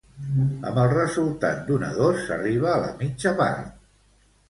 Amb 0.69 0.79
el 0.83 0.87
resultat 0.93 1.63
d'un 1.69 1.87
a 1.91 1.91
dos 2.01 2.25
s'arriba 2.25 2.73
a 2.75 2.83
la 2.89 2.93
mitja 3.07 3.39
part. 3.45 3.73